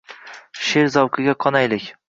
[0.69, 1.91] She’r zavqiga qonaylik.